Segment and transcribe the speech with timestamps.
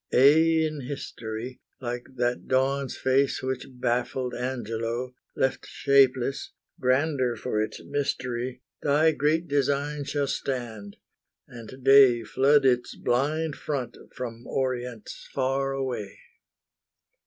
[0.11, 7.83] Aye in history, Like that Dawn's face which baffled Angelo, Left shapeless, grander for its
[7.85, 10.97] mystery, Thy great Design shall stand,
[11.47, 16.17] and day Flood its blind front from Orients far away.